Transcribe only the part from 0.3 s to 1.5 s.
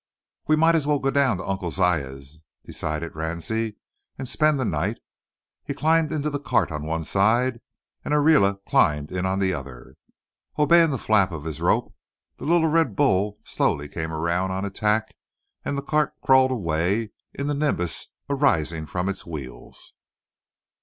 "We mout as well go down to